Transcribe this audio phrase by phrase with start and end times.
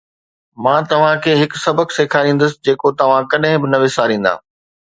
[0.67, 4.33] مان توهان کي هڪ سبق سيکاريندس جيڪو توهان ڪڏهن به نه وساريندا